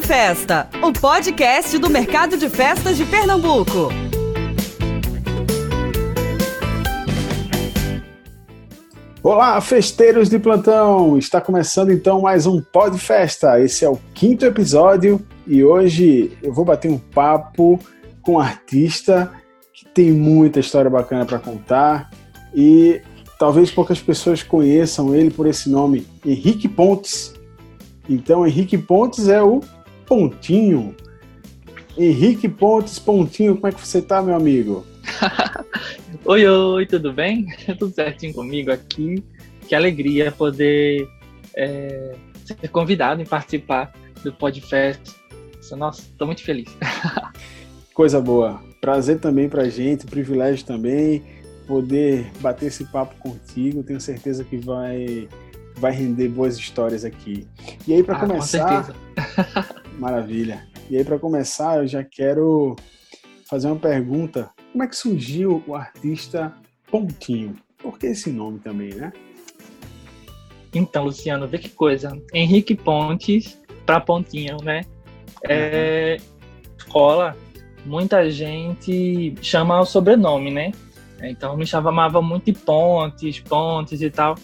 [0.00, 3.88] de Festa, o podcast do Mercado de Festas de Pernambuco.
[9.20, 11.18] Olá, festeiros de plantão!
[11.18, 13.60] Está começando então mais um Pod Festa.
[13.60, 17.80] Esse é o quinto episódio e hoje eu vou bater um papo
[18.22, 19.32] com um artista
[19.74, 22.08] que tem muita história bacana para contar
[22.54, 23.02] e
[23.36, 27.34] talvez poucas pessoas conheçam ele por esse nome, Henrique Pontes.
[28.08, 29.60] Então, Henrique Pontes é o
[30.08, 30.96] Pontinho.
[31.96, 34.86] Henrique Pontes, Pontinho, como é que você tá, meu amigo?
[36.24, 37.46] oi, oi, tudo bem?
[37.78, 39.22] Tudo certinho comigo aqui.
[39.68, 41.08] Que alegria poder
[41.54, 45.16] é, ser convidado em participar do Podfest.
[45.76, 46.68] Nossa, estou muito feliz.
[47.92, 48.62] Coisa boa.
[48.80, 51.22] Prazer também pra gente, privilégio também
[51.66, 53.82] poder bater esse papo contigo.
[53.82, 55.28] Tenho certeza que vai
[55.76, 57.46] vai render boas histórias aqui.
[57.86, 58.94] E aí para ah, começar,
[60.10, 60.66] maravilha.
[60.90, 62.74] E aí para começar, eu já quero
[63.48, 64.50] fazer uma pergunta.
[64.72, 66.54] Como é que surgiu o artista
[66.90, 67.56] Pontinho?
[67.76, 69.12] Por que esse nome também, né?
[70.74, 72.20] Então, Luciano, vê que coisa.
[72.32, 74.82] Henrique Pontes para Pontinho, né?
[75.48, 76.16] É,
[76.76, 77.36] escola,
[77.84, 80.72] muita gente chama o sobrenome, né?
[81.22, 84.36] Então me chamava muito de Pontes, Pontes e tal.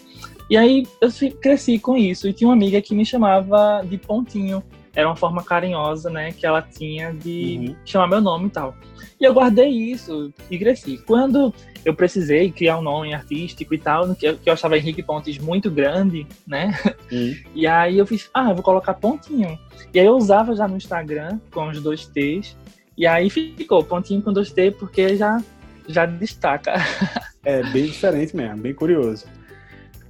[0.49, 1.09] E aí eu
[1.41, 2.27] cresci com isso.
[2.27, 4.63] E tinha uma amiga que me chamava de Pontinho.
[4.95, 7.75] Era uma forma carinhosa, né, que ela tinha de uhum.
[7.85, 8.75] chamar meu nome e tal.
[9.19, 10.97] E eu guardei isso e cresci.
[11.05, 15.03] Quando eu precisei criar um nome artístico e tal, que eu, que eu achava Henrique
[15.03, 16.77] Pontes muito grande, né?
[17.11, 17.35] Uhum.
[17.55, 19.57] E aí eu fiz, ah, eu vou colocar Pontinho.
[19.93, 22.57] E aí eu usava já no Instagram com os dois T's.
[22.97, 25.41] E aí ficou Pontinho com dois T, porque já
[25.87, 26.73] já destaca.
[27.47, 29.27] É bem diferente mesmo, bem curioso.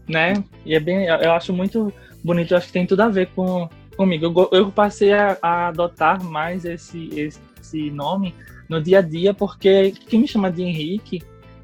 [0.07, 0.41] Né?
[0.65, 3.69] E é bem, eu acho muito bonito, eu acho que tem tudo a ver com
[3.95, 4.25] comigo.
[4.25, 7.09] Eu, eu passei a, a adotar mais esse,
[7.59, 8.33] esse nome
[8.69, 11.21] no dia a dia, porque quem me chama de Henrique,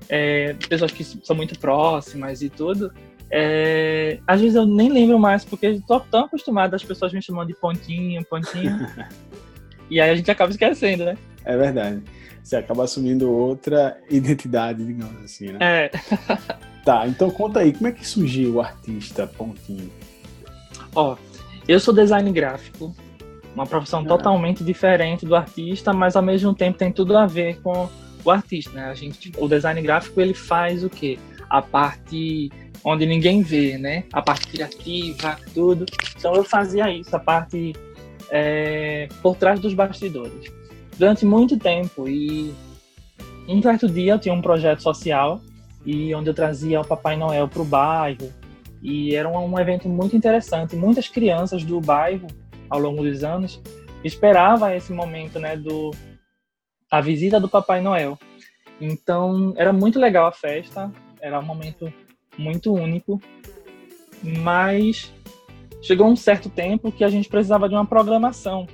[0.10, 2.92] é, pessoas que são muito próximas e tudo,
[3.30, 7.48] é, às vezes eu nem lembro mais, porque estou tão acostumado as pessoas me chamando
[7.48, 8.88] de pontinho, pontinho.
[9.90, 11.18] e aí a gente acaba esquecendo, né?
[11.44, 12.04] É verdade
[12.44, 15.60] você acaba assumindo outra identidade, digamos assim, né?
[15.62, 15.92] É.
[16.84, 19.92] tá, então conta aí, como é que surgiu o artista Pontinho?
[20.96, 21.16] Ó,
[21.72, 22.96] eu sou design gráfico,
[23.54, 24.06] uma profissão ah.
[24.06, 27.90] totalmente diferente do artista, mas ao mesmo tempo tem tudo a ver com
[28.24, 28.86] o artista, né?
[28.86, 31.18] A gente, o design gráfico ele faz o quê?
[31.50, 32.52] A parte
[32.84, 34.06] onde ninguém vê, né?
[34.14, 35.86] A parte criativa, tudo.
[36.18, 37.74] Então eu fazia isso, a parte
[38.30, 40.52] é, por trás dos bastidores
[40.98, 42.08] durante muito tempo.
[42.08, 42.54] E
[43.48, 45.42] um certo dia eu tinha um projeto social
[45.86, 48.32] e onde eu trazia o Papai Noel para o bairro.
[48.82, 50.76] E era um, evento muito interessante.
[50.76, 52.28] Muitas crianças do bairro,
[52.70, 53.62] ao longo dos anos,
[54.04, 55.92] esperavam esse momento, né, do
[56.90, 58.18] a visita do Papai Noel.
[58.80, 60.92] Então, era muito legal a festa,
[61.22, 61.94] era um momento
[62.38, 63.22] muito único,
[64.24, 65.14] mas
[65.82, 68.68] chegou um certo tempo que a gente precisava de uma programação.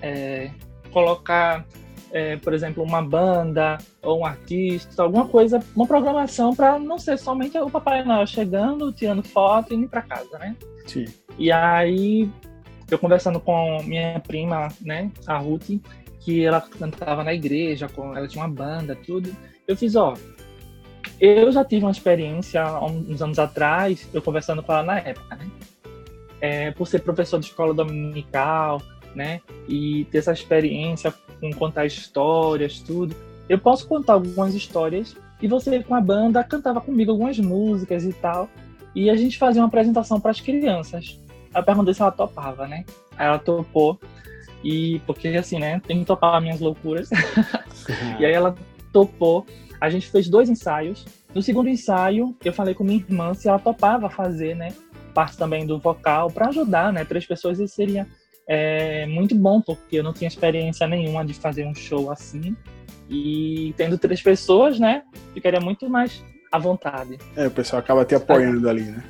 [0.00, 0.50] É,
[0.92, 1.66] colocar,
[2.12, 7.18] é, por exemplo, uma banda ou um artista, alguma coisa, uma programação para não ser
[7.18, 10.56] somente o Papai Noel chegando, tirando foto e indo para casa, né?
[10.86, 11.06] Sim.
[11.38, 12.28] E aí,
[12.90, 15.80] eu conversando com minha prima, né, a Ruth,
[16.20, 19.34] que ela cantava na igreja, ela tinha uma banda, tudo.
[19.66, 20.14] Eu fiz, ó,
[21.20, 25.50] eu já tive uma experiência uns anos atrás, eu conversando com ela na época, né?
[26.40, 28.82] É, por ser professor de escola dominical,
[29.14, 29.40] né?
[29.68, 31.12] E ter essa experiência
[31.52, 33.14] com contar histórias, tudo.
[33.48, 38.12] Eu posso contar algumas histórias e você com a banda cantava comigo algumas músicas e
[38.12, 38.48] tal.
[38.94, 41.20] E a gente fazia uma apresentação para as crianças.
[41.54, 42.84] Eu perguntei se ela topava, né?
[43.16, 43.98] Aí ela topou.
[44.64, 45.80] E porque assim, né?
[45.86, 47.10] Tem que topar minhas loucuras.
[48.18, 48.54] e aí ela
[48.92, 49.46] topou.
[49.80, 51.04] A gente fez dois ensaios.
[51.34, 54.72] No segundo ensaio, eu falei com minha irmã se ela topava fazer, né?
[55.12, 57.04] Parte também do vocal para ajudar, né?
[57.04, 58.06] Três pessoas e seria
[58.48, 62.56] é muito bom, porque eu não tinha experiência nenhuma de fazer um show assim.
[63.08, 65.02] E tendo três pessoas, né,
[65.32, 67.18] ficaria muito mais à vontade.
[67.36, 68.70] É, o pessoal acaba te apoiando é.
[68.70, 69.04] ali, né?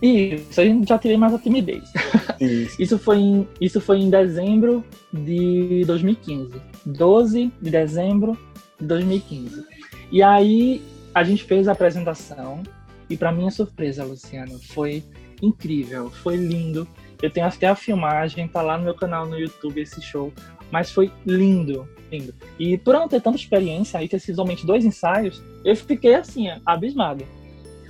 [0.00, 1.82] Isso, aí já tirei mais a timidez.
[2.40, 2.80] Isso.
[2.80, 6.52] isso, foi em, isso foi em dezembro de 2015.
[6.86, 8.38] 12 de dezembro
[8.78, 9.64] de 2015.
[10.12, 10.80] E aí
[11.12, 12.62] a gente fez a apresentação
[13.10, 15.02] e para minha surpresa, Luciano, foi
[15.42, 16.86] incrível, foi lindo.
[17.22, 20.32] Eu tenho até a filmagem, tá lá no meu canal no YouTube esse show.
[20.70, 22.34] Mas foi lindo, lindo.
[22.58, 26.48] E por não ter tanta experiência aí, ter sido somente dois ensaios, eu fiquei assim,
[26.64, 27.24] abismado.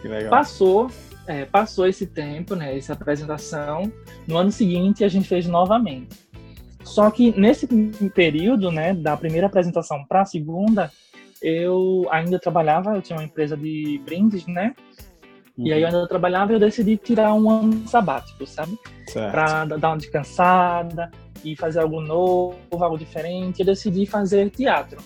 [0.00, 0.30] Que legal.
[0.30, 0.90] Passou,
[1.26, 3.92] é, passou esse tempo, né, essa apresentação.
[4.26, 6.28] No ano seguinte a gente fez novamente.
[6.84, 7.66] Só que nesse
[8.14, 10.90] período, né, da primeira apresentação para a segunda,
[11.42, 14.74] eu ainda trabalhava, eu tinha uma empresa de brindes, né?
[15.58, 15.66] Uhum.
[15.66, 15.94] E aí eu uhum.
[15.96, 18.78] ainda trabalhava e eu decidi tirar um ano sabático, sabe?
[19.12, 21.10] Para dar uma descansada
[21.44, 23.60] e fazer algo novo, algo diferente.
[23.60, 24.99] Eu decidi fazer teatro.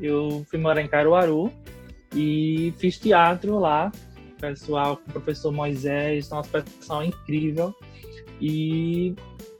[0.00, 1.52] Eu fui morar em Caruaru
[2.14, 3.90] e fiz teatro lá,
[4.40, 7.74] pessoal, com o professor Moisés, nosso pessoal incrível.
[8.40, 9.16] E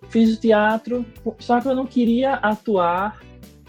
[0.08, 1.04] fiz o teatro,
[1.40, 3.20] só que eu não queria atuar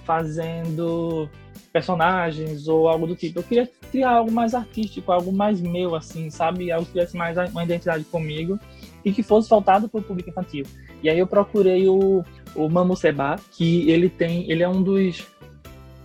[0.04, 1.28] fazendo
[1.74, 3.40] personagens ou algo do tipo.
[3.40, 6.72] Eu queria criar algo mais artístico, algo mais meu, assim, sabe?
[6.72, 8.60] Algo que tivesse mais uma identidade comigo
[9.04, 10.66] e que fosse voltado para o público infantil.
[11.02, 12.24] E aí eu procurei o,
[12.56, 15.26] o Mamu Seba, que ele tem, ele é um dos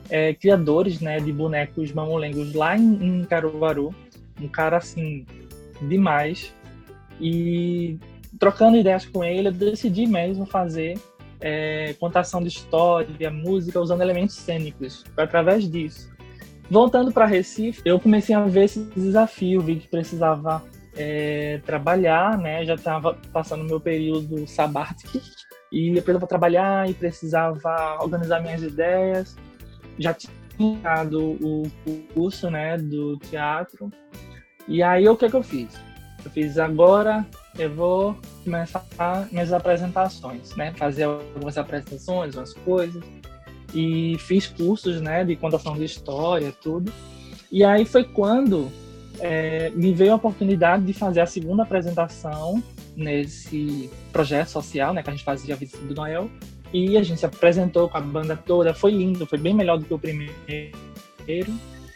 [0.08, 3.94] é, criadores, né, de bonecos mamulengos lá em, em Caruaru.
[4.40, 5.26] Um cara, assim,
[5.82, 6.52] demais.
[7.20, 7.98] E
[8.38, 10.98] trocando ideias com ele, eu decidi mesmo fazer
[11.40, 15.04] é, contação de história, música, usando elementos cênicos.
[15.16, 16.13] Através disso.
[16.70, 20.62] Voltando para Recife, eu comecei a ver esse desafio, vi que precisava
[20.96, 22.64] é, trabalhar, né?
[22.64, 25.20] Já estava passando meu período sabático
[25.70, 29.37] e eu precisava trabalhar e precisava organizar minhas ideias.
[29.99, 31.70] Já tinha dado o
[32.14, 33.90] curso, né, do teatro.
[34.66, 35.75] E aí o que, que eu fiz?
[36.25, 37.26] Eu fiz agora
[37.58, 38.84] eu vou começar
[39.31, 40.72] minhas apresentações, né?
[40.76, 43.02] Fazer algumas apresentações, umas coisas.
[43.75, 46.93] E fiz cursos, né, de contação de história, tudo.
[47.50, 48.71] E aí foi quando
[49.21, 52.62] é, me veio a oportunidade de fazer a segunda apresentação
[52.97, 56.31] nesse projeto social, né, que a gente fazia a visita do Noel.
[56.73, 59.85] E a gente se apresentou com a banda toda, foi lindo, foi bem melhor do
[59.85, 60.32] que o primeiro.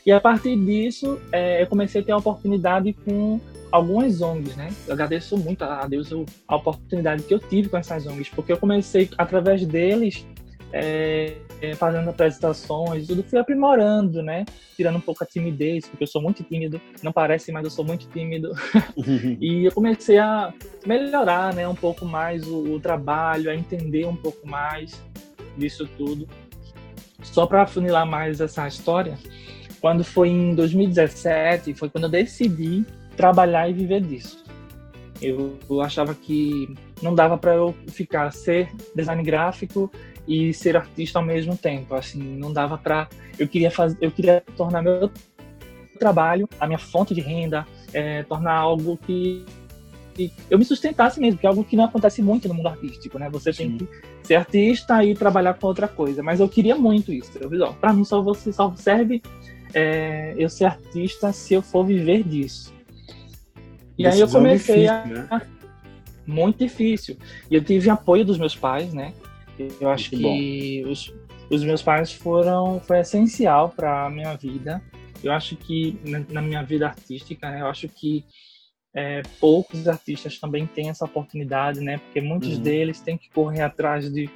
[0.07, 3.41] E a partir disso, é, eu comecei a ter a oportunidade com
[3.71, 4.71] algumas ONGs, né?
[4.87, 6.11] Eu agradeço muito a Deus
[6.47, 10.25] a oportunidade que eu tive com essas ONGs, porque eu comecei através deles
[10.73, 14.45] é, é, fazendo apresentações, tudo fui aprimorando, né?
[14.77, 17.85] Tirando um pouco a timidez, porque eu sou muito tímido, não parece, mas eu sou
[17.85, 18.53] muito tímido.
[19.41, 20.53] e eu comecei a
[20.87, 25.03] melhorar, né, um pouco mais o, o trabalho, a entender um pouco mais
[25.57, 26.29] disso tudo.
[27.23, 29.19] Só para funilar mais essa história,
[29.81, 32.85] quando foi em 2017, foi quando eu decidi
[33.17, 34.45] trabalhar e viver disso.
[35.21, 36.73] Eu, eu achava que
[37.03, 39.91] não dava para eu ficar ser design gráfico
[40.29, 41.95] e ser artista ao mesmo tempo.
[41.95, 43.09] Assim, não dava para.
[43.39, 45.11] Eu queria fazer, eu queria tornar meu
[45.99, 49.45] trabalho a minha fonte de renda, é, tornar algo que,
[50.15, 53.19] que, eu me sustentasse mesmo, que é algo que não acontece muito no mundo artístico,
[53.19, 53.29] né?
[53.31, 53.77] Você Sim.
[53.77, 53.89] tem que
[54.23, 56.23] ser artista e trabalhar com outra coisa.
[56.23, 57.33] Mas eu queria muito isso.
[57.81, 59.23] Para mim só você só serve
[59.75, 62.73] é, eu ser artista se eu for viver disso.
[63.97, 65.39] E aí eu comecei difícil, a.
[65.39, 65.43] Né?
[66.25, 67.17] Muito difícil.
[67.51, 69.15] E eu tive apoio dos meus pais, né?
[69.81, 71.15] Eu acho Muito que os,
[71.51, 74.83] os meus pais foram foi essencial para a minha vida.
[75.23, 77.61] Eu acho que na, na minha vida artística, né?
[77.61, 78.25] Eu acho que
[78.95, 81.99] é, poucos artistas também têm essa oportunidade, né?
[81.99, 82.63] Porque muitos uhum.
[82.63, 84.31] deles têm que correr atrás de,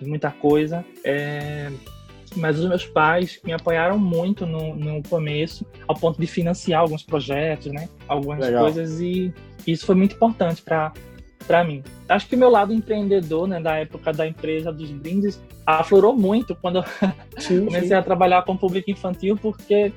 [0.00, 0.84] de muita coisa.
[1.04, 1.70] É,
[2.36, 7.02] mas os meus pais me apoiaram muito no, no começo, ao ponto de financiar alguns
[7.02, 7.88] projetos, né?
[8.06, 8.64] Algumas Legal.
[8.64, 9.32] coisas e
[9.66, 10.92] isso foi muito importante para
[11.46, 11.82] para mim.
[12.08, 16.54] Acho que o meu lado empreendedor, né, da época da empresa dos brindes, aflorou muito
[16.54, 16.84] quando eu
[17.38, 17.94] sim, comecei sim.
[17.94, 19.92] a trabalhar com público infantil, porque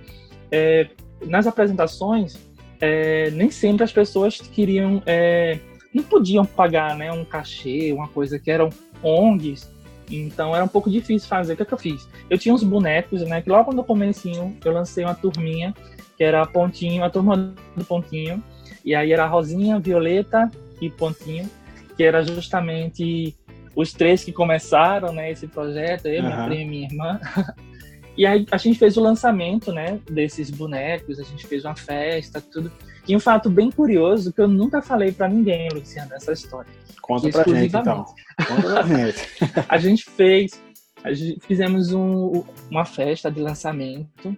[0.51, 0.87] é,
[1.25, 2.37] nas apresentações
[2.79, 5.59] é, nem sempre as pessoas queriam, é,
[5.93, 8.69] não podiam pagar, né, um cachê, uma coisa que eram
[9.01, 9.73] ONGs
[10.09, 11.53] então era um pouco difícil fazer.
[11.53, 12.07] O que, é que eu fiz?
[12.29, 13.41] Eu tinha uns bonecos, né?
[13.41, 15.73] Que logo no comecinho eu lancei uma turminha,
[16.17, 18.43] que era Pontinho, a turma do Pontinho.
[18.83, 20.51] E aí era Rosinha, Violeta
[20.85, 21.49] e Pontinho,
[21.95, 23.35] que era justamente
[23.75, 25.31] os três que começaram, né?
[25.31, 26.29] Esse projeto, eu, uhum.
[26.29, 27.19] minha prima e minha irmã.
[28.15, 29.99] E aí a gente fez o lançamento, né?
[30.07, 32.71] Desses bonecos, a gente fez uma festa, tudo.
[33.07, 36.71] E um fato bem curioso que eu nunca falei para ninguém, Luciano, dessa história
[37.01, 38.05] Conta pra gente, então.
[38.47, 39.29] Conta pra gente.
[39.67, 40.61] a gente fez,
[41.03, 44.37] a gente, fizemos um, uma festa de lançamento,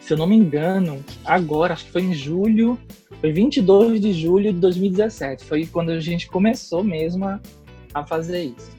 [0.00, 2.78] se eu não me engano, agora, acho que foi em julho,
[3.20, 7.40] foi 22 de julho de 2017, foi quando a gente começou mesmo a,
[7.94, 8.70] a fazer isso.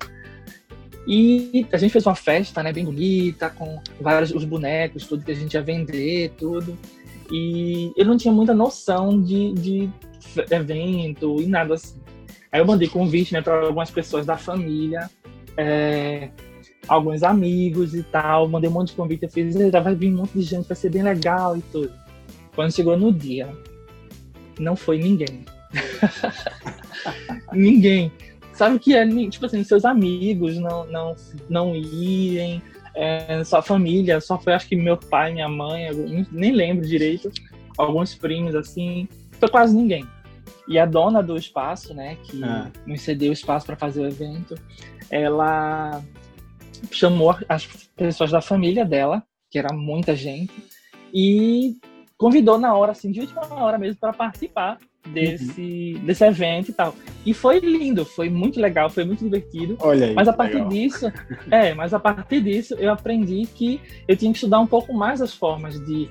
[1.07, 5.31] E a gente fez uma festa, né, bem bonita, com vários os bonecos, tudo que
[5.31, 6.77] a gente ia vender, tudo.
[7.31, 9.89] E eu não tinha muita noção de, de
[10.51, 11.99] evento e nada assim.
[12.51, 15.09] Aí eu mandei convite né, para algumas pessoas da família,
[15.55, 16.29] é,
[16.87, 18.47] alguns amigos e tal.
[18.47, 19.23] Mandei um monte de convite.
[19.23, 21.91] Eu fiz, vai vir um monte de gente, vai ser bem legal e tudo.
[22.55, 23.49] Quando chegou no dia,
[24.59, 25.45] não foi ninguém.
[27.53, 28.11] ninguém.
[28.53, 31.15] sabe que é, tipo assim, seus amigos não, não,
[31.49, 32.61] não irem,
[32.93, 35.87] é, sua família, só foi acho que meu pai, minha mãe,
[36.31, 37.31] nem lembro direito,
[37.77, 39.07] alguns primos, assim,
[39.39, 40.05] foi quase ninguém.
[40.67, 42.69] E a dona do espaço, né, que ah.
[42.85, 44.55] nos cedeu o espaço para fazer o evento,
[45.09, 46.03] ela
[46.89, 50.53] chamou as pessoas da família dela, que era muita gente,
[51.13, 51.75] e
[52.17, 56.05] convidou na hora, assim, de última hora mesmo, para participar desse, uhum.
[56.05, 56.95] desse evento e tal.
[57.25, 59.77] E foi lindo, foi muito legal, foi muito divertido.
[59.79, 60.69] Olha aí, mas a partir legal.
[60.69, 61.11] disso,
[61.49, 65.21] é, mas a partir disso eu aprendi que eu tinha que estudar um pouco mais
[65.21, 66.09] as formas de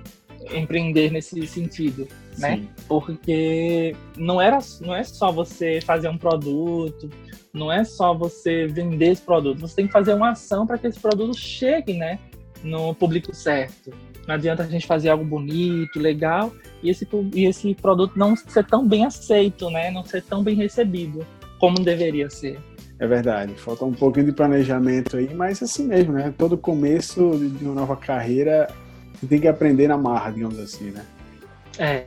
[0.54, 2.08] empreender nesse sentido,
[2.38, 2.56] né?
[2.56, 2.68] Sim.
[2.88, 7.10] Porque não era não é só você fazer um produto,
[7.52, 10.86] não é só você vender esse produto, você tem que fazer uma ação para que
[10.86, 12.18] esse produto chegue, né,
[12.62, 13.92] no público certo.
[14.26, 16.52] Não adianta a gente fazer algo bonito, legal,
[16.82, 19.90] e esse, e esse produto não ser tão bem aceito, né?
[19.90, 21.26] Não ser tão bem recebido
[21.58, 22.58] como deveria ser.
[22.98, 26.34] É verdade, falta um pouquinho de planejamento aí, mas assim mesmo, né?
[26.36, 28.68] Todo começo de uma nova carreira
[29.28, 31.04] tem que aprender na marra, digamos assim, né?
[31.78, 32.04] É,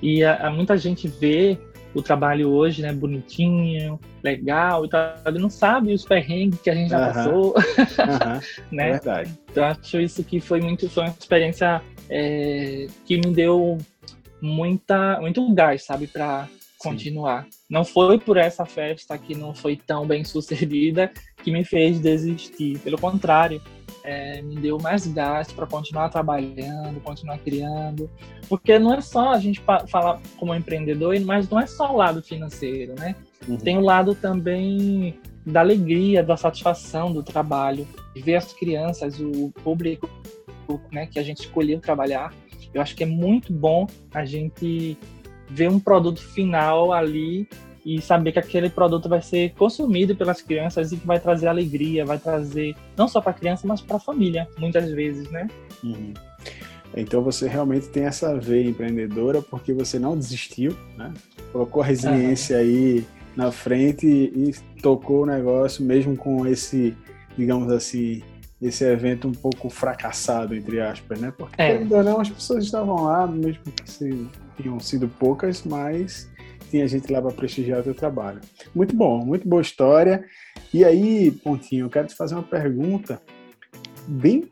[0.00, 1.58] e a, a muita gente vê
[1.94, 6.74] o trabalho hoje, né, bonitinho, legal e tal, ele não sabe os perrengues que a
[6.74, 7.12] gente já uhum.
[7.12, 8.40] passou, uhum.
[8.70, 8.88] né?
[8.88, 9.38] É verdade.
[9.50, 13.78] Então acho isso que foi muito, foi uma experiência é, que me deu
[14.40, 17.46] muita, muito gás, sabe, para continuar.
[17.68, 21.10] Não foi por essa festa que não foi tão bem sucedida
[21.42, 22.78] que me fez desistir.
[22.78, 23.60] Pelo contrário,
[24.08, 28.10] é, me deu mais gás para continuar trabalhando, continuar criando.
[28.48, 32.22] Porque não é só a gente falar como empreendedor, mas não é só o lado
[32.22, 33.14] financeiro, né?
[33.46, 33.56] Uhum.
[33.56, 37.86] Tem o lado também da alegria, da satisfação do trabalho,
[38.16, 40.08] ver as crianças, o público
[40.92, 42.32] né, que a gente escolheu trabalhar
[42.72, 44.96] eu acho que é muito bom a gente
[45.48, 47.48] ver um produto final ali
[47.88, 52.04] e saber que aquele produto vai ser consumido pelas crianças e que vai trazer alegria,
[52.04, 55.48] vai trazer não só para a criança, mas para a família, muitas vezes, né?
[55.82, 56.12] Uhum.
[56.94, 61.14] Então você realmente tem essa veia empreendedora porque você não desistiu, né?
[61.50, 62.62] Colocou a resiliência uhum.
[62.62, 64.52] aí na frente e
[64.82, 66.94] tocou o negócio mesmo com esse,
[67.38, 68.22] digamos assim,
[68.60, 71.32] esse evento um pouco fracassado, entre aspas, né?
[71.34, 71.78] Porque, é.
[71.78, 74.28] ainda não, as pessoas estavam lá, mesmo que se,
[74.60, 76.28] tinham sido poucas, mas
[76.68, 78.40] tinha gente lá para prestigiar o teu trabalho.
[78.74, 80.24] Muito bom, muito boa história.
[80.72, 83.20] E aí, Pontinho, eu quero te fazer uma pergunta
[84.06, 84.48] bem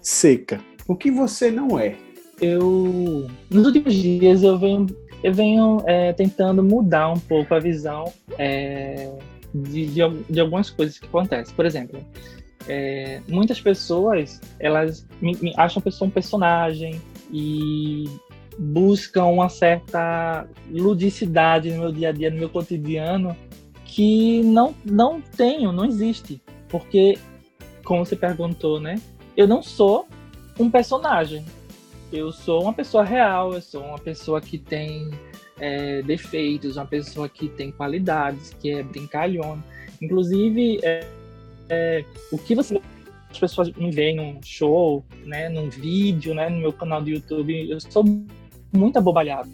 [0.00, 0.60] seca.
[0.86, 1.96] O que você não é?
[2.40, 4.86] Eu, nos últimos dias, eu venho,
[5.22, 9.12] eu venho é, tentando mudar um pouco a visão é,
[9.54, 11.54] de, de, de algumas coisas que acontecem.
[11.54, 12.00] Por exemplo,
[12.68, 17.00] é, muitas pessoas elas me, me acham que eu sou um personagem
[17.32, 18.04] e
[18.58, 23.36] buscam uma certa ludicidade no meu dia a dia, no meu cotidiano,
[23.84, 26.40] que não, não tenho, não existe.
[26.68, 27.16] Porque,
[27.84, 29.00] como você perguntou, né?
[29.36, 30.08] Eu não sou
[30.58, 31.44] um personagem.
[32.12, 35.10] Eu sou uma pessoa real, eu sou uma pessoa que tem
[35.60, 39.62] é, defeitos, uma pessoa que tem qualidades, que é brincalhona.
[40.02, 41.06] Inclusive, é,
[41.68, 42.80] é, o que você
[43.30, 47.70] as pessoas me veem num show, né, num vídeo, né, no meu canal do YouTube,
[47.70, 48.02] eu sou
[48.72, 49.50] muito abobalhado.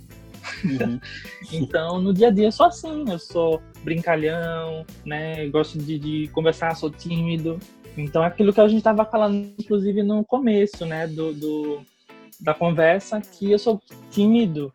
[0.65, 1.01] Uhum.
[1.53, 6.29] então, no dia a dia eu sou assim, eu sou brincalhão, né, gosto de, de
[6.29, 7.59] conversar, sou tímido.
[7.97, 11.81] Então, é aquilo que a gente estava falando, inclusive, no começo, né, do, do,
[12.41, 13.81] da conversa, que eu sou
[14.11, 14.73] tímido.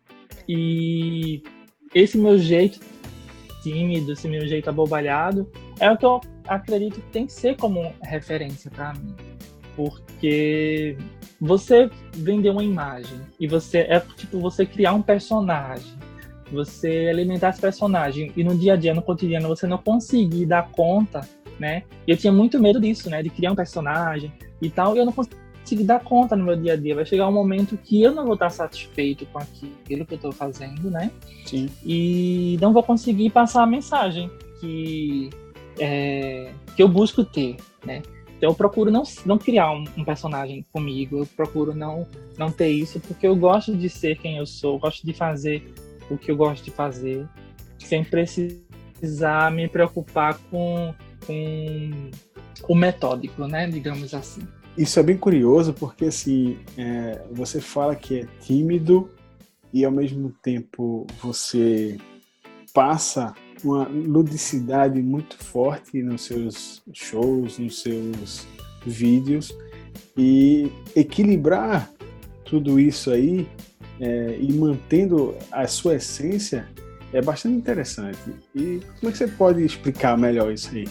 [0.48, 1.42] E
[1.94, 2.80] esse meu jeito
[3.62, 7.92] tímido, esse meu jeito abobalhado, é o que eu acredito que tem que ser como
[8.02, 9.14] referência para mim.
[9.76, 10.96] Porque
[11.40, 15.92] você vender uma imagem e você é tipo você criar um personagem,
[16.52, 20.70] você alimentar esse personagem e no dia a dia, no cotidiano, você não conseguir dar
[20.70, 21.20] conta,
[21.58, 21.84] né?
[22.06, 23.22] E eu tinha muito medo disso, né?
[23.22, 26.74] De criar um personagem e tal, e eu não consegui dar conta no meu dia
[26.74, 26.94] a dia.
[26.94, 30.32] Vai chegar um momento que eu não vou estar satisfeito com aquilo que eu estou
[30.32, 31.10] fazendo, né?
[31.46, 31.70] Sim.
[31.84, 34.30] E não vou conseguir passar a mensagem
[34.60, 35.30] que
[35.78, 38.02] é, que eu busco ter, né?
[38.40, 42.06] Então eu procuro não, não criar um, um, personagem comigo, eu procuro não,
[42.38, 45.62] não ter isso, porque eu gosto de ser quem eu sou, gosto de fazer
[46.10, 47.28] o que eu gosto de fazer,
[47.78, 50.94] sem precisar me preocupar com,
[51.26, 52.10] com
[52.66, 53.68] o metódico, né?
[53.68, 54.40] Digamos assim.
[54.74, 59.10] Isso é bem curioso, porque assim, é, você fala que é tímido
[59.70, 61.98] e ao mesmo tempo você
[62.72, 68.46] passa uma ludicidade muito forte nos seus shows, nos seus
[68.86, 69.56] vídeos
[70.16, 71.90] e equilibrar
[72.44, 73.48] tudo isso aí
[74.00, 76.68] é, e mantendo a sua essência
[77.12, 78.18] é bastante interessante.
[78.54, 80.88] E como é que você pode explicar melhor isso aí?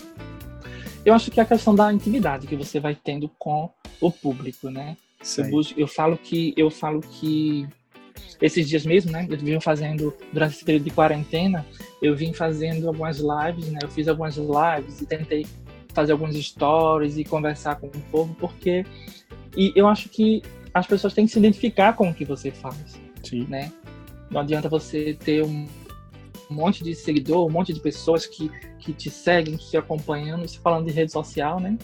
[1.05, 3.69] Eu acho que é a questão da intimidade que você vai tendo com
[4.01, 4.97] o público, né?
[5.37, 7.67] Eu, eu, falo que eu falo que
[8.41, 9.27] esses dias mesmo, né?
[9.29, 11.65] Eu vim fazendo durante esse período de quarentena,
[12.01, 13.79] eu vim fazendo algumas lives, né?
[13.81, 15.45] Eu fiz algumas lives e tentei
[15.93, 18.85] fazer alguns stories e conversar com o povo, porque
[19.55, 20.41] e eu acho que
[20.73, 23.45] as pessoas têm que se identificar com o que você faz, Sim.
[23.49, 23.71] né?
[24.29, 25.67] Não adianta você ter um
[26.49, 28.49] monte de seguidor, um monte de pessoas que,
[28.79, 31.77] que te seguem, que te acompanham, isso falando de rede social, né?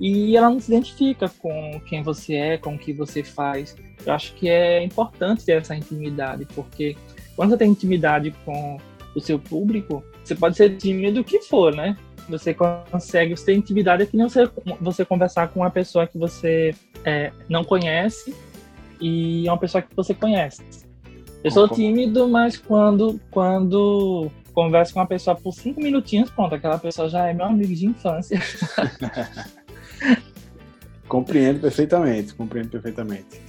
[0.00, 3.76] E ela não se identifica com quem você é, com o que você faz.
[4.04, 6.96] Eu acho que é importante ter essa intimidade, porque
[7.36, 8.78] quando você tem intimidade com
[9.14, 11.96] o seu público, você pode ser tímido o que for, né?
[12.28, 14.48] Você consegue, você tem intimidade é que nem você,
[14.80, 16.74] você conversar com uma pessoa que você
[17.04, 18.34] é, não conhece
[19.00, 20.62] e uma pessoa que você conhece.
[21.42, 26.78] Eu sou tímido, mas quando, quando converso com uma pessoa por cinco minutinhos, pronto, aquela
[26.78, 28.40] pessoa já é meu amigo de infância.
[31.08, 33.40] compreendo perfeitamente, compreendo perfeitamente.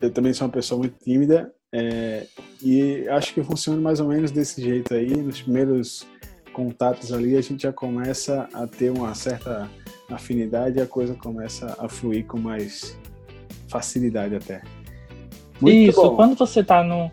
[0.00, 2.26] Eu também sou uma pessoa muito tímida é,
[2.62, 5.16] e acho que funciona mais ou menos desse jeito aí.
[5.16, 6.06] Nos primeiros
[6.52, 9.70] contatos ali, a gente já começa a ter uma certa
[10.10, 12.98] afinidade e a coisa começa a fluir com mais
[13.68, 14.62] facilidade até.
[15.60, 16.16] Muito Isso, bom.
[16.16, 17.10] quando você está no.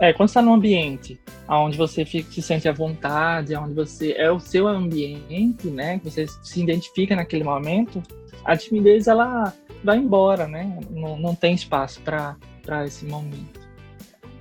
[0.00, 4.30] É, quando está num ambiente onde você fica, se sente à vontade, onde você é
[4.30, 5.98] o seu ambiente, né?
[5.98, 8.02] Que você se identifica naquele momento,
[8.44, 10.78] a timidez ela vai embora, né?
[10.90, 12.36] Não, não tem espaço para
[12.84, 13.60] esse momento.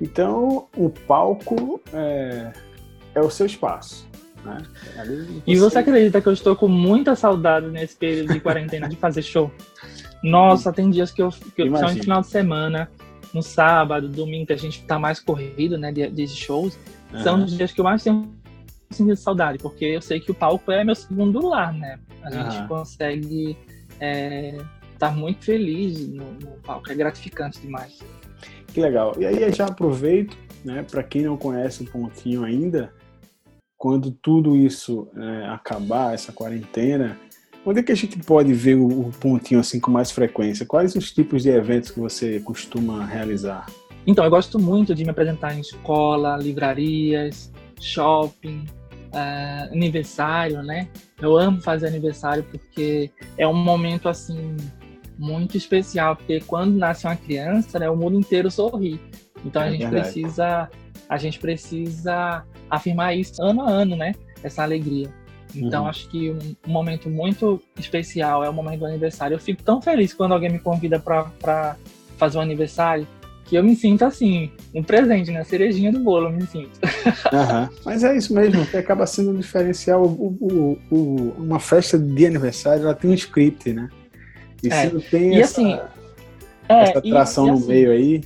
[0.02, 2.52] Então, o palco é,
[3.16, 4.08] é o seu espaço.
[4.44, 4.58] Né?
[4.96, 5.42] Você...
[5.48, 9.22] E você acredita que eu estou com muita saudade nesse período de quarentena de fazer
[9.22, 9.52] show?
[10.24, 12.90] Nossa, tem dias que eu, que eu só no final de semana,
[13.34, 16.78] no sábado, domingo, que a gente tá mais corrido, né, de, de shows,
[17.12, 17.24] uhum.
[17.24, 18.32] são os dias que eu mais tenho
[18.92, 22.00] sentido saudade, porque eu sei que o palco é meu segundo lar, né?
[22.22, 22.68] A gente uhum.
[22.68, 23.58] consegue
[23.92, 24.60] estar é,
[25.00, 28.00] tá muito feliz no, no palco, é gratificante demais.
[28.68, 29.14] Que legal.
[29.20, 32.94] E aí já aproveito, né, para quem não conhece o Pontinho ainda,
[33.78, 37.20] quando tudo isso é, acabar, essa quarentena,
[37.66, 40.66] onde é que a gente pode ver o, pontinho assim com mais frequência?
[40.66, 43.66] Quais os tipos de eventos que você costuma realizar?
[44.06, 48.66] Então, eu gosto muito de me apresentar em escola, livrarias, shopping,
[49.14, 50.90] uh, aniversário, né?
[51.22, 54.58] Eu amo fazer aniversário porque é um momento assim
[55.18, 59.00] muito especial, porque quando nasce uma criança, né, o mundo inteiro sorri.
[59.46, 60.02] Então a é gente verdade.
[60.02, 60.70] precisa
[61.10, 64.14] a gente precisa afirmar isso ano a ano, né?
[64.42, 65.10] Essa alegria.
[65.56, 65.90] Então, uhum.
[65.90, 69.36] acho que um, um, momento muito especial é o momento do aniversário.
[69.36, 71.76] Eu fico tão feliz quando alguém me convida para
[72.18, 73.08] fazer um aniversário
[73.46, 75.44] que eu me sinto assim, um presente, né?
[75.44, 76.80] Cerejinha do bolo, eu me sinto.
[76.82, 77.70] Uhum.
[77.86, 80.04] Mas é isso mesmo, que acaba sendo um diferencial.
[80.04, 83.90] O, o, o, uma festa de aniversário, ela tem um script, né?
[84.64, 84.88] E é.
[84.88, 85.80] se não tem e essa, assim,
[86.70, 88.24] essa atração e, e no assim, meio aí,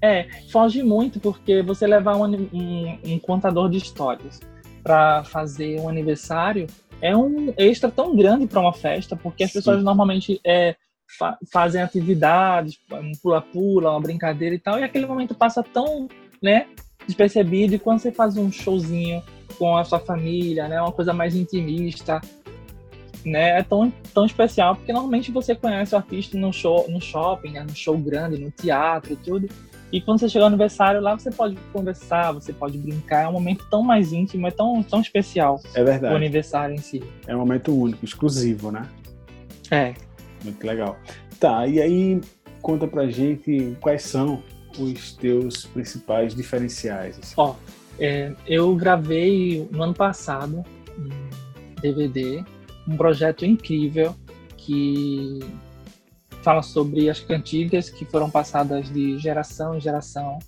[0.00, 4.40] é, foge muito, porque você levar um, um, um contador de histórias
[4.82, 6.66] para fazer um aniversário
[7.00, 9.58] é um extra tão grande para uma festa, porque as Sim.
[9.58, 10.76] pessoas normalmente é,
[11.18, 16.08] fa fazem atividades, um pula-pula, uma brincadeira e tal, e aquele momento passa tão,
[16.40, 16.66] né,
[17.06, 19.22] despercebido, e quando você faz um showzinho
[19.58, 22.20] com a sua família, né, uma coisa mais intimista,
[23.24, 27.52] né, é tão, tão especial, porque normalmente você conhece o artista no show, no shopping,
[27.52, 29.48] né, no show grande, no teatro, tudo,
[29.92, 33.24] e quando você chega no aniversário, lá você pode conversar, você pode brincar.
[33.24, 35.60] É um momento tão mais íntimo, é tão, tão especial.
[35.74, 36.14] É verdade.
[36.14, 37.02] O aniversário em si.
[37.26, 38.88] É um momento único, exclusivo, né?
[39.70, 39.92] É.
[40.42, 40.98] Muito legal.
[41.38, 42.20] Tá, e aí
[42.62, 44.42] conta pra gente quais são
[44.78, 47.18] os teus principais diferenciais.
[47.18, 47.34] Assim.
[47.36, 47.54] Ó,
[47.98, 50.64] é, eu gravei no ano passado
[50.98, 52.42] um DVD,
[52.88, 54.14] um projeto incrível
[54.56, 55.40] que
[56.42, 60.38] fala sobre as cantigas que foram passadas de geração em geração.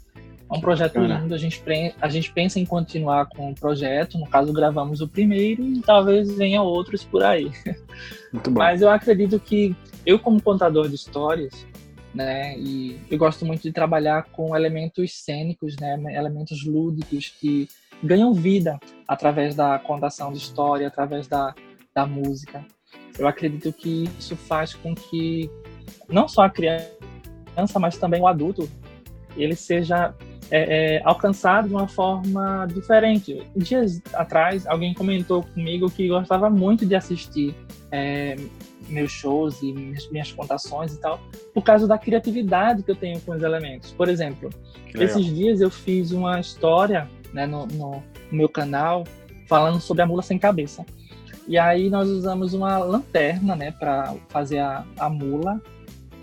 [0.50, 1.62] É um projeto lindo, a gente,
[2.00, 6.36] a gente pensa em continuar com o projeto, no caso gravamos o primeiro e talvez
[6.36, 7.50] venha outros por aí.
[8.32, 8.58] Muito bom.
[8.58, 11.66] Mas eu acredito que eu como contador de histórias,
[12.14, 17.66] né, e eu gosto muito de trabalhar com elementos cênicos, né, elementos lúdicos que
[18.02, 18.78] ganham vida
[19.08, 21.54] através da contação de história, através da,
[21.94, 22.64] da música.
[23.18, 25.50] Eu acredito que isso faz com que
[26.08, 28.68] não só a criança, mas também o adulto,
[29.36, 30.14] ele seja
[30.50, 33.42] é, é, alcançado de uma forma diferente.
[33.56, 37.54] Dias atrás, alguém comentou comigo que gostava muito de assistir
[37.90, 38.36] é,
[38.88, 41.20] meus shows e minhas, minhas, contações e tal,
[41.52, 43.92] por causa da criatividade que eu tenho com os elementos.
[43.92, 44.50] Por exemplo,
[44.94, 49.04] esses dias eu fiz uma história né, no, no, meu canal
[49.48, 50.84] falando sobre a mula sem cabeça.
[51.46, 55.60] E aí nós usamos uma lanterna, né, para fazer a, a mula.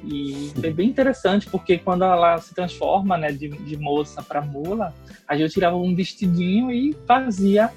[0.04, 4.94] E foi bem interessante, porque quando ela se transforma, né, de, de moça para mula,
[5.28, 7.72] a gente tirava um vestidinho e fazia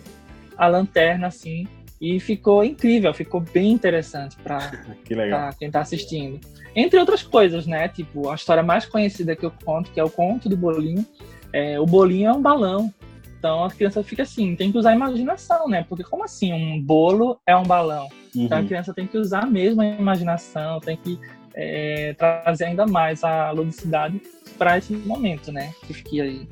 [0.56, 1.66] a lanterna assim.
[2.00, 4.72] E ficou incrível, ficou bem interessante para
[5.58, 6.40] quem está assistindo.
[6.74, 7.88] Entre outras coisas, né?
[7.88, 11.06] Tipo, a história mais conhecida que eu conto, que é o conto do bolinho.
[11.52, 12.92] É, o bolinho é um balão.
[13.38, 15.84] Então a criança fica assim, tem que usar a imaginação, né?
[15.86, 18.08] Porque como assim um bolo é um balão?
[18.34, 18.44] Uhum.
[18.44, 18.66] Então a uhum.
[18.66, 21.20] criança tem que usar mesmo a imaginação, tem que
[21.54, 24.20] é, trazer ainda mais a ludicidade
[24.58, 25.72] para esse momento, né?
[25.86, 26.46] Que.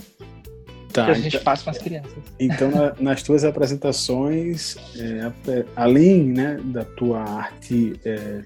[0.92, 2.12] Tá, que a gente então, faz com as crianças.
[2.38, 8.42] Então, na, nas tuas apresentações, é, além né, da tua arte é,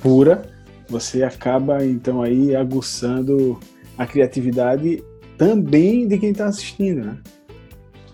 [0.00, 0.42] pura,
[0.88, 3.58] você acaba então aí aguçando
[3.98, 5.02] a criatividade
[5.36, 7.18] também de quem está assistindo, né?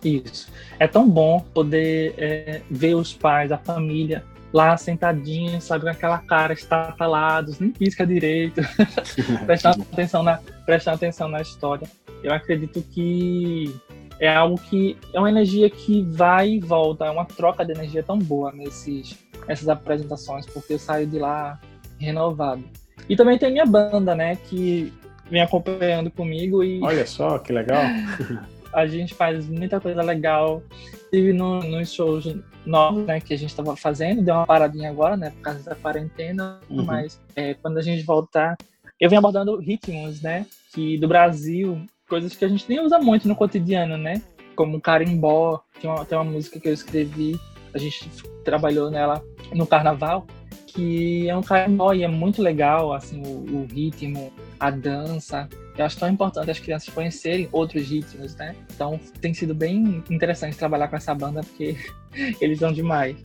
[0.02, 0.50] Isso.
[0.78, 6.18] É tão bom poder é, ver os pais, a família lá sentadinhos, sabe, com aquela
[6.18, 8.60] cara, estatalados, nem pisca direito,
[9.46, 11.88] prestando, atenção na, prestando atenção na história.
[12.22, 13.74] Eu acredito que
[14.18, 18.02] é algo que é uma energia que vai e volta, é uma troca de energia
[18.02, 21.60] tão boa nesses, nessas apresentações, porque eu saio de lá
[21.98, 22.64] renovado.
[23.08, 24.92] E também tem minha banda, né, que
[25.30, 26.82] vem acompanhando comigo e...
[26.82, 27.82] Olha só, que legal!
[28.72, 30.62] a gente faz muita coisa legal.
[31.10, 32.34] Tive no, nos shows
[32.66, 35.74] novos, né, que a gente estava fazendo, deu uma paradinha agora, né, por causa da
[35.74, 36.84] quarentena, uhum.
[36.84, 38.56] mas é, quando a gente voltar,
[39.00, 43.26] eu venho abordando ritmos, né, que do Brasil, coisas que a gente nem usa muito
[43.26, 44.20] no cotidiano, né,
[44.54, 47.40] como carimbó, tem uma, tem uma música que eu escrevi,
[47.72, 48.08] a gente
[48.44, 50.26] trabalhou nela no carnaval,
[50.66, 55.84] que é um carimbó e é muito legal, assim, o, o ritmo, a dança, eu
[55.84, 58.54] acho tão importante as crianças conhecerem outros ritmos, né?
[58.74, 61.76] Então tem sido bem interessante trabalhar com essa banda porque
[62.40, 63.16] eles são demais.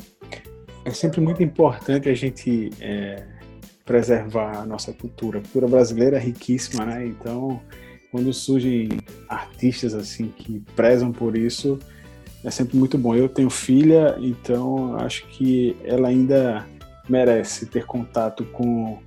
[0.86, 3.24] É sempre muito importante a gente é,
[3.86, 5.40] preservar a nossa cultura.
[5.40, 7.06] A cultura brasileira é riquíssima, né?
[7.06, 7.60] Então,
[8.12, 8.90] quando surgem
[9.28, 11.80] artistas assim que prezam por isso,
[12.44, 13.16] é sempre muito bom.
[13.16, 16.68] Eu tenho filha, então acho que ela ainda
[17.10, 19.00] merece ter contato com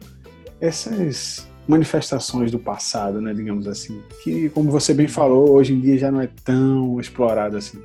[0.61, 5.99] essas manifestações do passado, né, digamos assim, que, como você bem falou, hoje em dia
[5.99, 7.83] já não é tão explorado assim.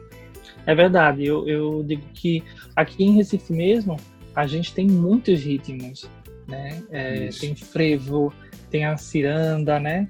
[0.65, 2.43] É verdade, eu, eu digo que
[2.75, 3.97] aqui em Recife mesmo,
[4.35, 6.07] a gente tem muitos ritmos,
[6.47, 8.31] né, é, tem frevo,
[8.69, 10.07] tem a ciranda, né,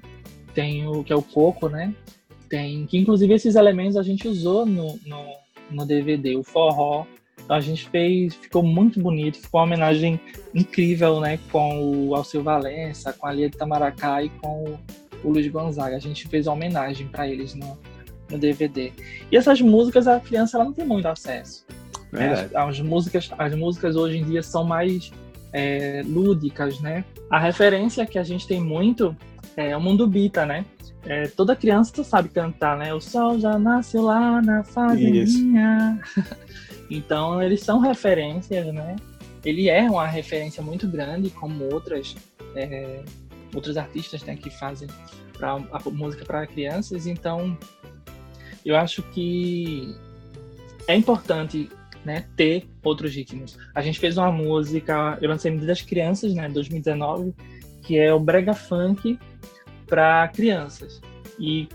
[0.54, 1.94] tem o que é o coco, né,
[2.48, 5.24] tem, que inclusive esses elementos a gente usou no, no,
[5.70, 7.06] no DVD, o forró,
[7.52, 10.20] a gente fez, ficou muito bonito, ficou uma homenagem
[10.54, 14.78] incrível, né, com o Alceu Valença, com a Lia de Tamaracá e com
[15.22, 15.96] o Luiz Gonzaga.
[15.96, 17.78] A gente fez uma homenagem para eles no,
[18.30, 18.92] no DVD.
[19.30, 21.64] E essas músicas a criança ela não tem muito acesso.
[22.10, 22.32] Né?
[22.32, 25.10] As, as, músicas, as músicas hoje em dia são mais
[25.52, 27.04] é, lúdicas, né?
[27.30, 29.16] A referência que a gente tem muito
[29.56, 30.64] é o mundo bita, né?
[31.04, 32.94] É, toda criança sabe cantar, né?
[32.94, 36.00] O sol já nasceu lá na fazendinha.
[36.92, 38.96] Então, eles são referências, né?
[39.44, 42.14] Ele é uma referência muito grande, como outras
[42.54, 43.02] é,
[43.54, 44.88] outros artistas né, que fazem
[45.32, 47.06] pra, a música para crianças.
[47.06, 47.56] Então,
[48.64, 49.96] eu acho que
[50.86, 51.70] é importante
[52.04, 53.58] né, ter outros ritmos.
[53.74, 57.34] A gente fez uma música, eu lancei no das Crianças, né, 2019,
[57.82, 59.18] que é o brega funk
[59.86, 61.00] para crianças.
[61.38, 61.68] E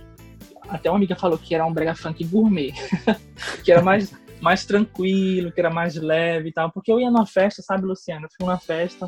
[0.70, 2.74] até uma amiga falou que era um brega funk gourmet,
[3.64, 6.72] que era mais mais tranquilo, que era mais leve e tal.
[6.72, 8.26] Porque eu ia numa festa, sabe, Luciano?
[8.26, 9.08] Eu fui numa festa,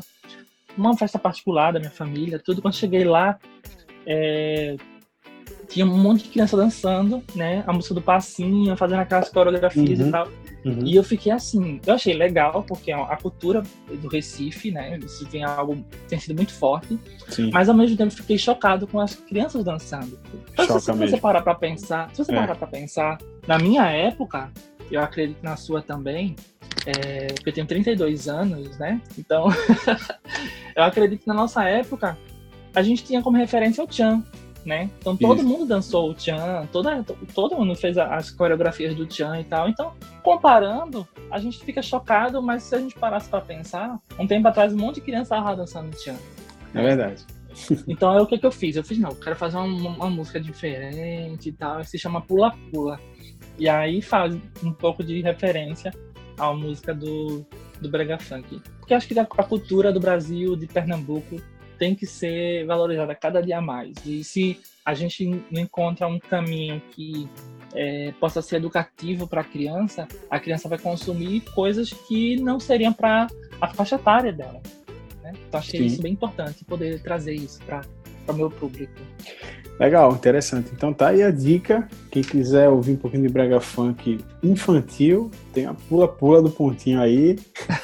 [0.76, 2.62] uma festa particular da minha família, tudo.
[2.62, 3.38] Quando cheguei lá,
[4.06, 4.76] é,
[5.70, 7.62] tinha um monte de criança dançando, né?
[7.66, 10.28] A música do passinho, fazendo aquelas coreografias uhum, e tal.
[10.64, 10.84] Uhum.
[10.84, 13.62] E eu fiquei assim, eu achei legal, porque a cultura
[14.02, 14.98] do Recife, né?
[14.98, 16.98] Isso tem algo tem sido muito forte.
[17.28, 17.50] Sim.
[17.52, 20.18] Mas ao mesmo tempo fiquei chocado com as crianças dançando.
[20.52, 22.34] Então, se você parar para pensar, se você é.
[22.34, 24.50] parar para pensar, na minha época,
[24.90, 26.36] eu acredito na sua também,
[26.86, 29.00] é, porque eu tenho 32 anos, né?
[29.18, 29.48] Então,
[30.74, 32.16] eu acredito que na nossa época
[32.74, 34.22] a gente tinha como referência o Chan,
[34.64, 34.90] né?
[34.98, 35.48] Então todo Isso.
[35.48, 39.68] mundo dançou o Chan, toda, todo mundo fez as coreografias do Chan e tal.
[39.68, 44.46] Então, comparando, a gente fica chocado, mas se a gente parasse para pensar, um tempo
[44.48, 46.16] atrás um monte de criança estava dançando Chan.
[46.74, 47.24] É verdade.
[47.86, 48.76] Então, é o que, que eu fiz?
[48.76, 52.98] Eu fiz, não, quero fazer uma, uma música diferente e tal, se chama Pula Pula.
[53.58, 55.92] E aí faz um pouco de referência
[56.38, 57.44] à música do,
[57.80, 58.60] do Brega Funk.
[58.78, 61.40] Porque acho que a, a cultura do Brasil, de Pernambuco,
[61.78, 63.94] tem que ser valorizada cada dia mais.
[64.04, 67.28] E se a gente não encontra um caminho que
[67.74, 72.92] é, possa ser educativo para a criança, a criança vai consumir coisas que não seriam
[72.92, 73.26] para
[73.60, 74.60] a faixa etária dela.
[75.32, 75.38] Né?
[75.48, 75.86] Então, achei Sim.
[75.86, 77.82] isso bem importante, poder trazer isso para
[78.28, 78.92] o meu público.
[79.78, 80.70] Legal, interessante.
[80.74, 81.88] Então tá aí a dica.
[82.10, 87.38] Quem quiser ouvir um pouquinho de brega funk infantil, tem a pula-pula do pontinho aí.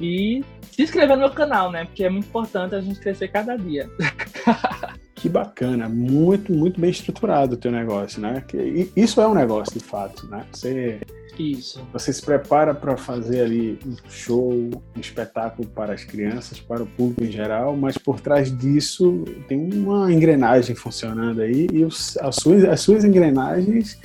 [0.00, 1.86] E se inscrever no meu canal, né?
[1.86, 3.90] Porque é muito importante a gente crescer cada dia.
[5.16, 8.44] Que bacana, muito, muito bem estruturado o teu negócio, né?
[8.46, 10.44] Que, isso é um negócio de fato, né?
[10.52, 11.00] Você,
[11.42, 11.86] isso.
[11.92, 16.86] Você se prepara para fazer ali um show, um espetáculo para as crianças, para o
[16.86, 22.36] público em geral, mas por trás disso tem uma engrenagem funcionando aí e os, as,
[22.36, 23.98] suas, as suas engrenagens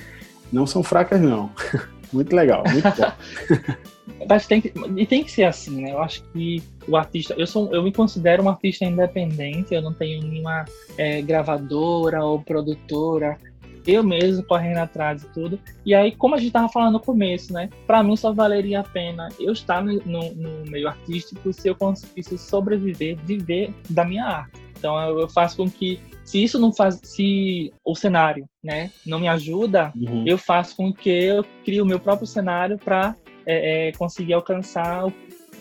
[0.52, 1.52] não são fracas, não.
[2.12, 3.12] muito legal, muito bom.
[4.28, 5.92] Mas tem que, e tem que ser assim, né?
[5.92, 9.94] Eu acho que o artista, eu sou, eu me considero um artista independente, eu não
[9.94, 10.65] tenho nenhuma
[10.98, 13.38] é, gravadora ou produtora,
[13.86, 15.60] eu mesmo correndo atrás e tudo.
[15.86, 17.70] E aí, como a gente tava falando no começo, né?
[17.88, 21.76] Para mim só valeria a pena eu estar no, no, no, meio artístico se eu
[21.76, 24.60] conseguisse sobreviver, viver da minha arte.
[24.78, 29.20] Então eu, eu faço com que se isso não faz, se o cenário, né, não
[29.20, 30.24] me ajuda, uhum.
[30.28, 33.15] eu faço com que eu crie o meu próprio cenário para
[33.46, 35.13] é, é, conseguir alcançar o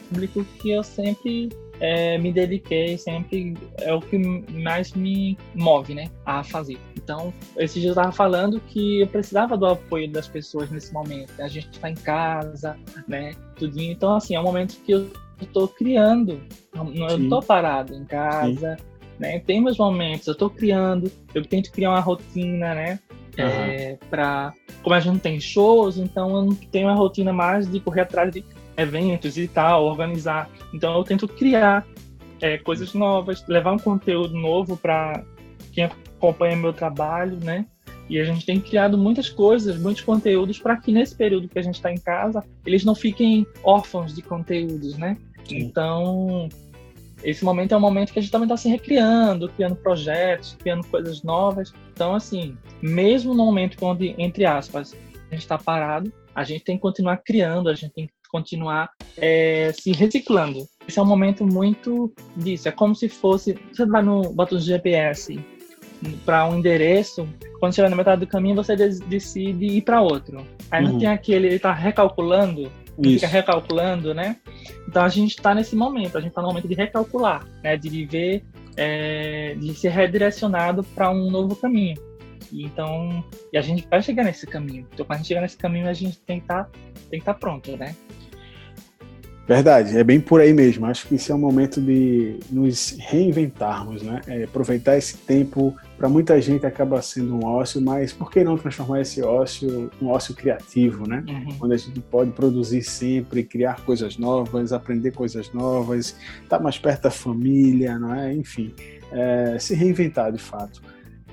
[0.08, 1.48] público que eu sempre
[1.80, 4.18] é, me dediquei, sempre é o que
[4.52, 6.78] mais me move, né, a fazer.
[6.96, 11.32] Então, esse dia eu estava falando que eu precisava do apoio das pessoas nesse momento.
[11.38, 11.44] Né?
[11.44, 13.92] A gente está em casa, né, tudinho.
[13.92, 15.10] Então, assim, é um momento que eu
[15.40, 16.40] estou criando.
[16.74, 18.84] Eu estou parado em casa, Sim.
[19.18, 19.38] né?
[19.40, 21.10] Tem meus momentos, eu estou criando.
[21.34, 22.98] Eu tento criar uma rotina, né?
[23.38, 23.44] Uhum.
[23.44, 27.70] É, para como a gente não tem shows, então eu não tenho uma rotina mais
[27.70, 28.42] de correr atrás de
[28.78, 30.48] eventos e tal, organizar.
[30.72, 31.86] Então eu tento criar
[32.40, 35.24] é, coisas novas, levar um conteúdo novo para
[35.72, 37.66] quem acompanha meu trabalho, né?
[38.08, 41.62] E a gente tem criado muitas coisas, muitos conteúdos para que nesse período que a
[41.62, 45.18] gente está em casa, eles não fiquem órfãos de conteúdos, né?
[45.44, 45.58] Sim.
[45.58, 46.48] Então,
[47.22, 50.86] esse momento é um momento que a gente também está se recriando, criando projetos, criando
[50.86, 51.74] coisas novas.
[51.92, 54.96] Então, assim, mesmo no momento onde, entre aspas,
[55.30, 58.90] a gente está parado, a gente tem que continuar criando, a gente tem que continuar
[59.16, 60.60] é, se reciclando.
[60.86, 62.68] Esse é um momento muito disso.
[62.68, 63.58] É como se fosse.
[63.72, 64.32] Você vai no.
[64.32, 65.38] bota o GPS
[66.24, 70.46] para um endereço, quando chegar na metade do caminho, você decide ir para outro.
[70.70, 70.92] Aí uhum.
[70.92, 71.46] não tem aquele.
[71.46, 72.70] Ele está recalculando,
[73.02, 74.36] fica recalculando, né?
[74.86, 77.76] Então a gente está nesse momento, a gente está no momento de recalcular, né?
[77.76, 78.44] De viver,
[78.76, 81.96] é, de ser redirecionado para um novo caminho.
[82.52, 84.86] Então, e a gente vai chegar nesse caminho.
[84.92, 86.70] Então, quando a gente chegar nesse caminho, a gente tem que estar tá,
[87.10, 87.94] que tá pronto, né?
[89.48, 90.84] Verdade, é bem por aí mesmo.
[90.84, 94.20] Acho que esse é o momento de nos reinventarmos, né?
[94.26, 95.74] É, aproveitar esse tempo.
[95.96, 100.08] Para muita gente acaba sendo um ócio, mas por que não transformar esse ócio um
[100.08, 101.24] ócio criativo, né?
[101.26, 101.56] Uhum.
[101.62, 106.76] Onde a gente pode produzir sempre, criar coisas novas, aprender coisas novas, estar tá mais
[106.76, 108.34] perto da família, não é?
[108.34, 108.74] Enfim,
[109.10, 110.82] é, se reinventar de fato.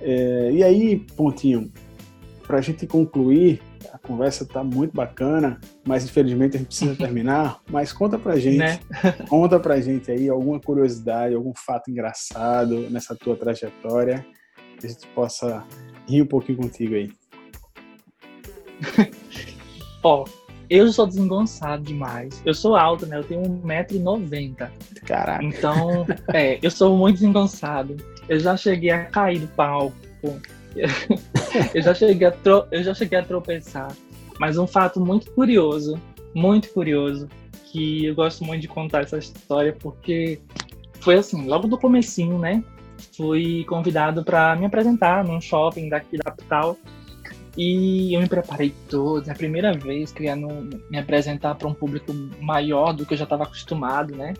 [0.01, 1.71] É, e aí, pontinho,
[2.45, 7.59] para a gente concluir, a conversa está muito bacana, mas infelizmente a gente precisa terminar.
[7.69, 8.79] Mas conta pra gente, né?
[9.29, 14.25] conta pra gente aí alguma curiosidade, algum fato engraçado nessa tua trajetória,
[14.79, 15.65] que a gente possa
[16.07, 17.11] rir um pouquinho contigo aí.
[20.03, 20.25] Ó,
[20.69, 22.41] eu sou desengonçado demais.
[22.45, 23.17] Eu sou alto, né?
[23.17, 24.69] Eu tenho 1,90m.
[25.05, 25.43] Caraca.
[25.43, 27.95] Então, é, eu sou muito desengonçado.
[28.27, 29.95] Eu já cheguei a cair do palco.
[31.73, 32.65] eu, já cheguei a tro...
[32.71, 33.95] eu já cheguei a tropeçar.
[34.39, 35.99] Mas um fato muito curioso,
[36.33, 37.29] muito curioso,
[37.71, 40.41] que eu gosto muito de contar essa história, porque
[40.99, 42.63] foi assim, logo do comecinho, né?
[43.15, 46.77] Fui convidado para me apresentar num shopping daqui da capital.
[47.57, 50.47] E eu me preparei todo, é a primeira vez querendo
[50.89, 52.11] me apresentar para um público
[52.41, 54.33] maior do que eu já estava acostumado, né?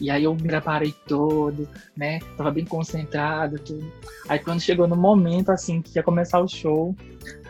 [0.00, 2.20] E aí eu me preparei todo, né?
[2.36, 3.90] Tava bem concentrado, tudo.
[4.28, 6.94] Aí quando chegou no momento, assim, que ia começar o show,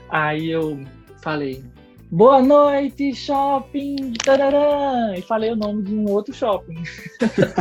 [0.08, 0.80] aí eu
[1.22, 1.62] falei,
[2.10, 6.82] boa noite, shopping, tararã, e falei o nome de um outro shopping.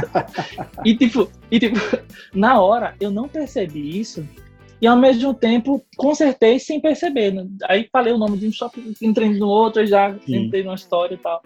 [0.85, 1.77] e, tipo, e tipo,
[2.33, 4.25] na hora eu não percebi isso,
[4.81, 7.33] e ao mesmo tempo consertei sem perceber.
[7.67, 10.45] Aí falei o nome de um shopping, entrei no outro, já Sim.
[10.45, 11.41] entrei numa história e tal.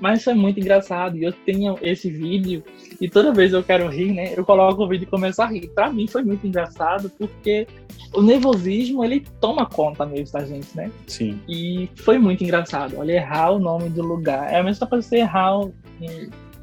[0.00, 1.16] Mas foi muito engraçado.
[1.16, 2.64] E eu tenho esse vídeo,
[3.00, 4.32] e toda vez eu quero rir, né?
[4.36, 5.68] Eu coloco o vídeo e começo a rir.
[5.68, 7.66] Pra mim foi muito engraçado, porque
[8.14, 10.90] o nervosismo, ele toma conta mesmo da gente, né?
[11.06, 11.38] Sim.
[11.48, 12.96] E foi muito engraçado.
[12.98, 14.52] Olha, errar o nome do lugar.
[14.52, 15.74] É a mesma coisa você errar o,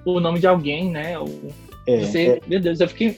[0.05, 1.17] o nome de alguém, né?
[1.17, 1.51] Ou
[1.85, 2.41] é, você, é...
[2.47, 3.17] Meu Deus, eu fiquei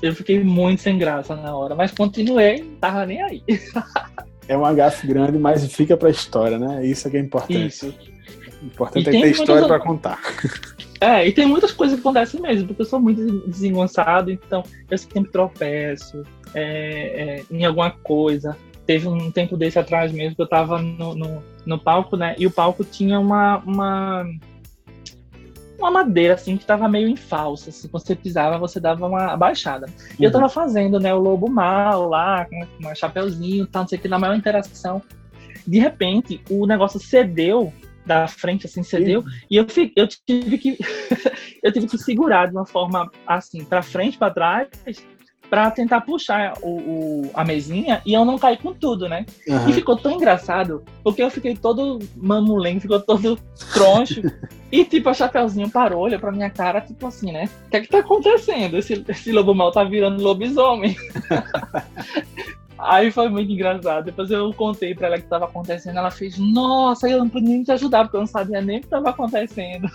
[0.00, 3.42] eu fiquei muito sem graça na hora, mas continuei, tava nem aí.
[4.46, 6.86] é uma gafe grande, mas fica pra história, né?
[6.86, 7.66] Isso é que é importante.
[7.66, 7.94] Isso.
[8.62, 10.20] O importante e é ter história para contar.
[11.00, 14.98] É, e tem muitas coisas que acontecem mesmo, porque eu sou muito desengonçado, então eu
[14.98, 18.56] sempre tropeço é, é, em alguma coisa.
[18.84, 22.34] Teve um tempo desse atrás mesmo que eu tava no, no, no palco, né?
[22.36, 24.26] E o palco tinha uma, uma
[25.78, 27.70] uma madeira assim que tava meio em falsa.
[27.70, 29.86] Se você pisava, você dava uma baixada.
[29.86, 30.16] Uhum.
[30.18, 30.32] E eu uhum.
[30.32, 34.08] tava fazendo, né, o lobo mal lá, com um chapeuzinho, tal, não sei o que,
[34.08, 35.00] na maior interação.
[35.66, 37.72] De repente, o negócio cedeu
[38.08, 39.26] da frente, assim, cedeu, uhum.
[39.50, 40.78] e eu, eu tive que
[41.62, 44.68] eu tive que segurar de uma forma assim, para frente, para trás,
[45.48, 49.24] para tentar puxar o, o, a mesinha e eu não cair com tudo, né?
[49.46, 49.68] Uhum.
[49.68, 53.38] E ficou tão engraçado, porque eu fiquei todo mamulengo, ficou todo
[53.72, 54.20] troncho.
[54.70, 57.48] e, tipo, a Chapeuzinho parou, olhou pra minha cara, tipo assim, né?
[57.66, 58.76] O que é que tá acontecendo?
[58.76, 60.96] Esse, esse lobo mal tá virando lobisomem.
[62.78, 64.04] Aí foi muito engraçado.
[64.04, 65.98] Depois eu contei pra ela o que estava acontecendo.
[65.98, 68.80] Ela fez, nossa, eu não podia nem te ajudar, porque eu não sabia nem o
[68.80, 69.88] que estava acontecendo.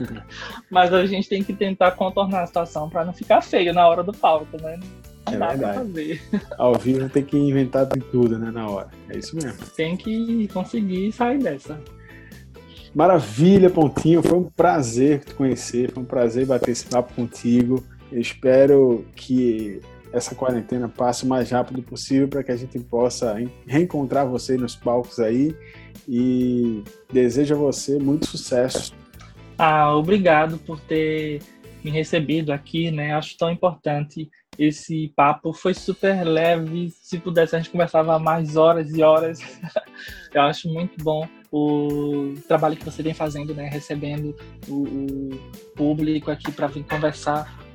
[0.68, 4.02] Mas a gente tem que tentar contornar a situação para não ficar feio na hora
[4.02, 4.80] do palco, né?
[5.26, 5.72] Não é dá verdade.
[5.72, 6.22] pra fazer.
[6.58, 8.88] Ao vivo tem que inventar de tudo, né, na hora.
[9.08, 9.64] É isso mesmo.
[9.76, 11.80] Tem que conseguir sair dessa.
[12.94, 14.22] Maravilha, Pontinho.
[14.22, 17.84] Foi um prazer te conhecer, foi um prazer bater esse papo contigo.
[18.10, 19.80] Eu espero que
[20.12, 24.74] essa quarentena passe o mais rápido possível para que a gente possa reencontrar você nos
[24.74, 25.54] palcos aí
[26.08, 28.94] e desejo a você muito sucesso.
[29.58, 31.42] Ah, obrigado por ter
[31.84, 33.12] me recebido aqui, né?
[33.14, 35.52] Acho tão importante esse papo.
[35.52, 36.90] Foi super leve.
[36.90, 39.40] Se pudesse, a gente conversava mais horas e horas.
[40.32, 43.68] Eu acho muito bom o trabalho que você vem fazendo, né?
[43.68, 44.36] Recebendo
[44.68, 45.28] o, o
[45.76, 47.67] público aqui para vir conversar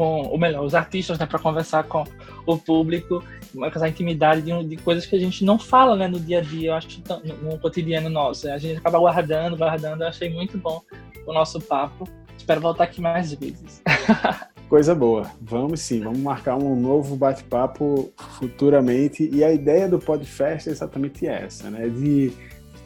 [0.00, 2.04] com, ou melhor, os artistas, né, para conversar com
[2.46, 3.22] o público,
[3.66, 6.70] essa intimidade de, de, coisas que a gente não fala, né, no dia a dia,
[6.70, 8.48] eu acho, no, no cotidiano nosso.
[8.48, 10.00] A gente acaba guardando, guardando.
[10.00, 10.80] Eu achei muito bom
[11.26, 12.08] o nosso papo.
[12.34, 13.82] Espero voltar aqui mais vezes.
[14.70, 15.30] Coisa boa.
[15.38, 19.28] Vamos sim, vamos marcar um novo bate-papo futuramente.
[19.30, 21.86] E a ideia do Podfest é exatamente essa, né?
[21.90, 22.32] De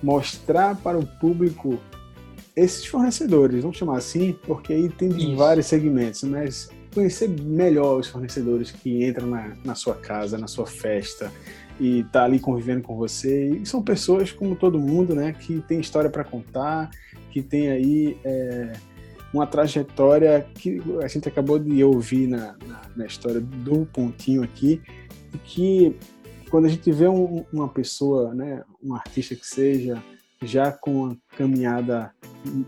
[0.02, 1.78] mostrar para o público
[2.56, 8.06] esses fornecedores, vamos chamar assim, porque aí tem de vários segmentos, mas conhecer melhor os
[8.06, 11.30] fornecedores que entram na, na sua casa, na sua festa
[11.80, 13.50] e tá ali convivendo com você.
[13.50, 16.90] E são pessoas como todo mundo, né, que tem história para contar,
[17.30, 18.72] que tem aí é,
[19.32, 24.80] uma trajetória que a gente acabou de ouvir na, na, na história do Pontinho aqui,
[25.44, 25.96] que
[26.48, 30.00] quando a gente vê um, uma pessoa, né, um artista que seja,
[30.42, 32.12] já com a caminhada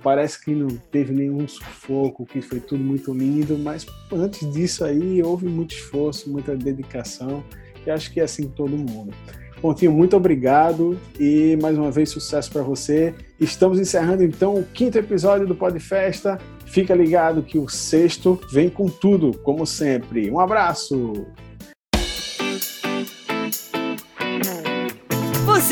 [0.02, 5.22] parece que não teve nenhum sufoco, que foi tudo muito lindo, mas antes disso aí
[5.22, 7.44] houve muito esforço, muita dedicação,
[7.87, 9.12] e acho que é assim todo mundo.
[9.61, 13.14] Pontinho, muito obrigado e mais uma vez sucesso para você.
[13.40, 16.38] Estamos encerrando então o quinto episódio do Pod Festa.
[16.66, 20.31] Fica ligado que o sexto vem com tudo, como sempre.
[20.31, 21.26] Um abraço!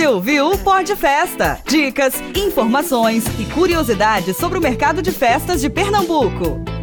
[0.05, 1.59] Você ouviu o Pod Festa.
[1.67, 6.74] Dicas, informações e curiosidades sobre o mercado de festas de Pernambuco.